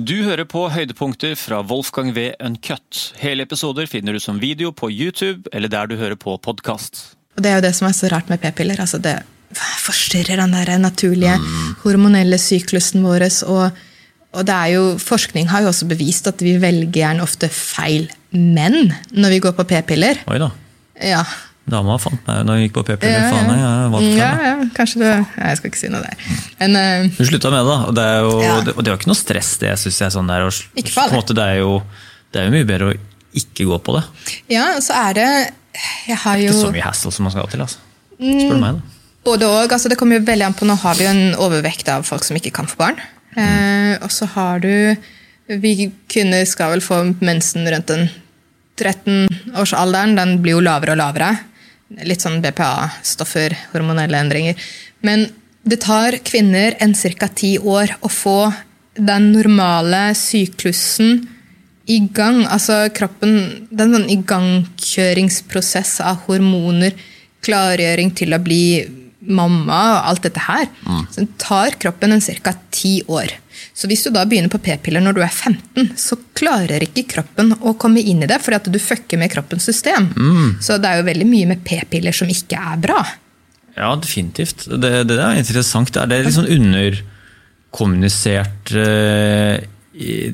[0.00, 2.30] Du hører på høydepunkter fra Wolfgang V.
[2.40, 3.10] Uncut.
[3.20, 7.02] Hele episoder finner du som video på YouTube eller der du hører på podkast.
[7.36, 8.80] Det er jo det som er så rart med p-piller.
[8.80, 9.18] altså Det
[9.82, 11.34] forstyrrer den der naturlige
[11.82, 13.26] hormonelle syklusen vår.
[13.52, 13.76] Og,
[14.32, 18.08] og det er jo, forskning har jo også bevist at vi velger gjerne ofte feil
[18.32, 20.24] menn når vi går på p-piller.
[20.32, 20.48] Oi da.
[20.96, 21.26] Ja,
[21.70, 23.16] Dama fant meg når hun gikk på p-piller.
[23.16, 23.30] Ja, ja.
[23.30, 26.24] Faen, jeg er ja, ja, kanskje du Nei, Jeg skal ikke si noe der.
[26.60, 27.78] Men uh, Hun slutta med det, da.
[27.90, 28.56] Og det er jo, Ja.
[28.66, 29.72] det, og det er ikke noe stress, det.
[29.82, 31.16] synes jeg sånn der, og, Ikke farlig.
[31.20, 31.76] måte, det, er jo,
[32.32, 32.96] det er jo mye bedre å
[33.40, 34.04] ikke gå på det.
[34.56, 35.28] ja, så er det
[36.08, 37.62] Jeg har jo Ikke så mye hassle som man skal ha til.
[37.62, 37.78] altså.
[38.18, 38.96] Spør du meg, da.
[39.24, 39.72] Både og.
[39.72, 42.24] Altså det kommer jo veldig an på, Nå har vi jo en overvekt av folk
[42.26, 42.98] som ikke kan få barn.
[43.36, 44.96] Eh, og så har du
[45.46, 48.08] Vi kvinner skal vel få mensen rundt den
[48.80, 50.16] 13-årsalderen.
[50.18, 51.30] Den blir jo lavere og lavere.
[52.06, 54.58] Litt sånn BPA-stoffer, hormonelle endringer.
[55.02, 55.26] Men
[55.66, 57.28] det tar kvinner en ca.
[57.28, 58.52] ti år å få
[58.94, 61.26] den normale syklusen
[61.86, 62.44] i gang.
[62.46, 66.94] Altså kroppen Det er sånn igangkjøringsprosess av hormoner,
[67.42, 68.64] klargjøring til å bli
[69.20, 70.66] mamma og alt dette her.
[71.12, 72.52] Så tar kroppen en ca.
[72.72, 73.28] ti år.
[73.76, 77.46] Så hvis du da begynner på p-piller når du er 15, så klarer ikke kroppen
[77.60, 80.02] å komme inn i det, fordi at du fucker med kroppens system.
[80.64, 83.00] Så det er jo veldig mye med p-piller som ikke er bra.
[83.76, 84.66] Ja, definitivt.
[84.68, 85.92] Det, det er interessant.
[85.94, 89.56] Det er det litt sånn underkommunisert eh,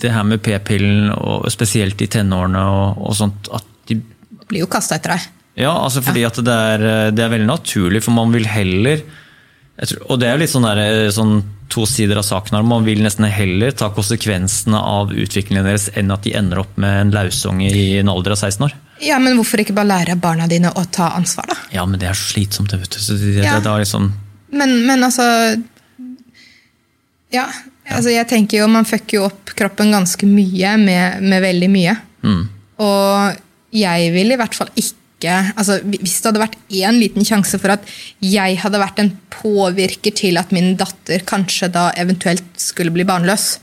[0.00, 3.94] det her med p-pillen, og spesielt i tenårene og, og sånt, at de
[4.44, 5.22] Blir jo kasta etter deg.
[5.54, 9.02] Ja, altså fordi at det er, det er veldig naturlig, for man vil heller
[9.82, 11.36] tror, Og det er jo litt sånn, der, sånn
[11.72, 12.66] to sider av saken her.
[12.66, 17.00] Man vil nesten heller ta konsekvensene av utviklingen deres enn at de ender opp med
[17.00, 18.74] en lausunge i en alder av 16 år.
[19.02, 21.56] Ja, men hvorfor ikke bare lære barna dine å ta ansvar, da?
[21.74, 23.00] Ja, men det er så slitsomt, det, vet du.
[23.02, 23.78] Så det, det, Ja.
[23.78, 24.12] liksom,
[24.54, 25.24] Men, men altså
[27.34, 27.48] Ja,
[27.90, 31.96] altså jeg tenker jo man fucker jo opp kroppen ganske mye med, med veldig mye.
[32.78, 33.40] Og
[33.74, 35.02] jeg vil i hvert fall ikke
[35.56, 37.84] altså Hvis det hadde vært én liten sjanse for at
[38.20, 43.58] jeg hadde vært en påvirker til at min datter kanskje da eventuelt skulle bli barnløs,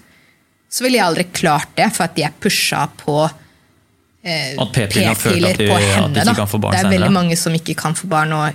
[0.71, 3.17] så ville jeg aldri klart det, for at jeg pusha på
[4.23, 6.15] eh, p-piller de- på at de henne.
[6.15, 6.33] ikke da.
[6.35, 8.53] kan få barn det er veldig mange som ikke kan få barn og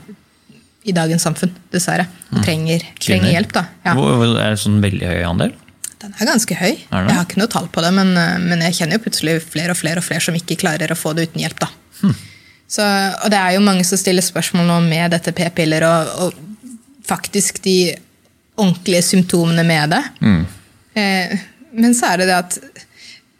[0.86, 2.06] i dagens samfunn, dessverre.
[2.32, 2.98] Og trenger, Mm.
[3.02, 3.64] trenger hjelp, da.
[3.84, 3.92] Ja.
[3.92, 5.52] Er det sånn veldig høy andel?
[5.98, 6.78] Den er ganske høy.
[6.92, 7.06] Er?
[7.08, 9.70] Jeg har ikke noe tall på det, men, eh, men jeg kjenner jo plutselig flere
[9.70, 11.58] og flere og flere som ikke klarer å få det uten hjelp.
[11.58, 11.68] da.
[12.02, 12.14] Hm.
[12.66, 17.06] Så, og det er jo mange som stiller spørsmål nå med dette p-piller og, og
[17.06, 17.94] faktisk de
[18.56, 20.02] ordentlige symptomene med det.
[20.20, 20.40] Mm.
[20.98, 21.36] Eh,
[21.76, 22.58] men så er det det at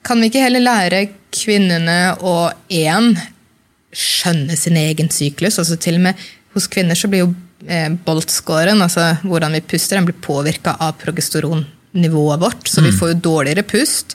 [0.07, 1.01] kan vi ikke heller lære
[1.35, 2.37] kvinnene å
[2.71, 3.17] én
[3.97, 5.59] skjønne sin egen syklus?
[5.59, 6.27] altså til og med
[6.57, 7.33] Hos kvinner så blir jo
[7.69, 13.11] eh, boltscoren, altså hvordan vi puster, den blir påvirka av progesteronnivået vårt, så vi får
[13.11, 14.15] jo dårligere pust.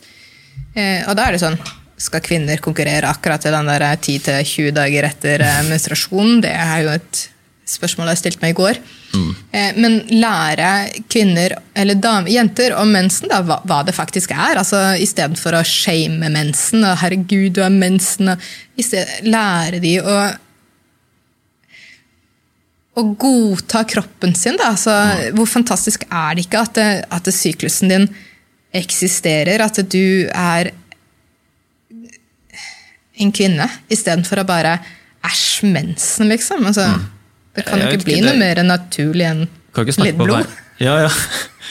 [0.74, 1.60] Eh, og da er det sånn
[2.02, 6.40] Skal kvinner konkurrere akkurat til den der 10-20 dager etter eh, menstruasjon?
[6.42, 7.28] Det er jo et
[7.72, 8.82] spørsmål jeg stilte meg i går.
[9.12, 9.32] Mm.
[9.84, 10.68] men lære
[11.12, 14.60] kvinner, eller dame, jenter, om mensen, da, hva, hva det faktisk er.
[14.60, 18.32] altså Istedenfor å shame mensen og 'herregud, du har mensen'.
[18.32, 18.48] Og,
[18.80, 20.16] i stedet, lære de å
[22.98, 24.58] å godta kroppen sin.
[24.60, 24.74] Da.
[24.74, 24.94] Altså,
[25.36, 28.08] Hvor fantastisk er det ikke at, det, at det syklusen din
[28.76, 29.64] eksisterer?
[29.64, 30.74] At du er
[33.20, 34.80] en kvinne, istedenfor å bare
[35.22, 36.64] Æsj, mensen, liksom.
[36.66, 36.88] Altså,
[37.54, 39.44] Det kan jo ikke bli ikke, noe mer naturlig enn
[40.02, 40.50] litt blod.
[40.82, 41.12] Ja, ja.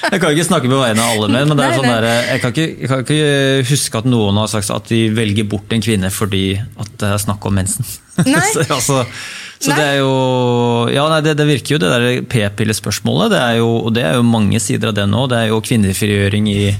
[0.00, 2.41] Jeg kan ikke snakke på vegne av alle menn, men det er sånn der, jeg,
[2.41, 5.83] kan ikke, jeg kan ikke huske at noen har sagt at de velger bort en
[5.84, 7.91] kvinne fordi at det er snakk om mensen.
[8.21, 9.03] Så altså,
[9.61, 10.12] så det er jo
[10.93, 13.34] Ja, nei, det, det virker jo, det der p-pillespørsmålet.
[13.34, 15.27] Det er jo, og det er jo mange sider av det nå.
[15.29, 16.71] Det er jo kvinnefrigjøring i,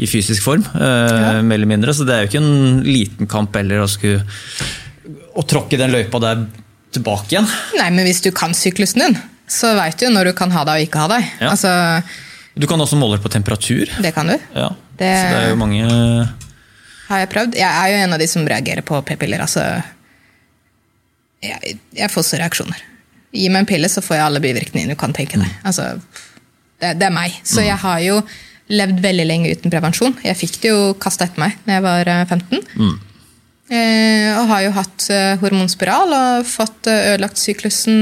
[0.00, 1.40] i fysisk form, ja.
[1.44, 1.92] mer eller mindre.
[1.96, 4.22] Så det er jo ikke en liten kamp heller å skulle
[5.36, 6.46] å tråkke den løypa der
[6.94, 7.46] tilbake igjen.
[7.78, 9.18] Nei, men hvis du kan syklusen din,
[9.50, 11.28] så veit du når du kan ha deg og ikke ha deg.
[11.42, 11.52] Ja.
[11.52, 11.70] Altså,
[12.60, 13.86] Du kan også måle på temperatur.
[14.02, 14.36] det kan du.
[14.56, 15.84] Ja, Det- Så det er jo mange
[17.08, 17.54] Har jeg prøvd.
[17.56, 19.40] Jeg er jo en av de som reagerer på p-piller.
[19.40, 19.82] Altså,
[21.42, 22.82] jeg, jeg får så reaksjoner.
[23.32, 25.50] Gi meg en pille, så får jeg alle bivirkningene du kan tenke deg.
[25.66, 26.00] Altså,
[26.80, 27.34] det, det er meg.
[27.46, 28.20] Så jeg har jo
[28.70, 30.14] levd veldig lenge uten prevensjon.
[30.24, 32.60] Jeg fikk det jo kasta etter meg da jeg var eh, 15.
[33.70, 37.98] Eh, og har jo hatt eh, hormonspiral og fått eh, ødelagt syklusen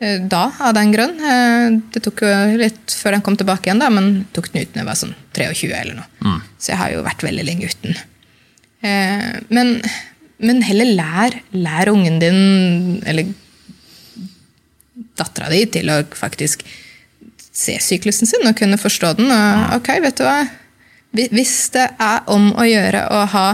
[0.00, 1.14] eh, da, av den grunn.
[1.20, 4.74] Eh, det tok jo litt før den kom tilbake igjen, da, men tok den ut
[4.74, 6.36] når jeg var sånn 23 eller noe.
[6.60, 7.96] Så jeg har jo vært veldig lenge uten.
[8.84, 9.76] Eh, men,
[10.44, 12.40] men heller lær, lær ungen din,
[13.08, 13.32] eller
[15.16, 16.64] dattera di, til å faktisk
[17.56, 19.32] se syklusen sin og kunne forstå den.
[19.32, 20.40] Og, ok, vet du hva?
[21.16, 23.46] Hvis det er om å gjøre å ha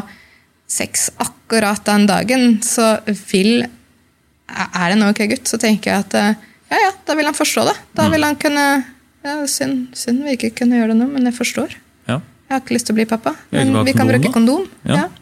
[0.72, 2.96] sex akkurat den dagen, så
[3.30, 3.68] vil
[4.52, 7.36] Er det en ok gutt, så tenker jeg at eh, ja, ja, da vil han
[7.36, 7.72] forstå det.
[7.96, 8.64] Da vil han kunne
[9.22, 11.76] ja, Synd synd vi ikke kunne gjøre det nå, men jeg forstår.
[12.10, 12.18] Ja.
[12.18, 14.66] Jeg har ikke lyst til å bli pappa, men vi kan bruke kondom.
[14.84, 15.04] Ja.
[15.04, 15.21] Ja.